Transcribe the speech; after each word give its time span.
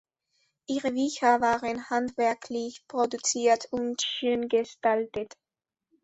Ihre 0.65 0.93
Bücher 0.93 1.41
waren 1.41 1.91
handwerklich 1.91 2.87
produziert 2.87 3.67
und 3.69 4.01
schön 4.01 4.47
gestaltet. 4.49 5.37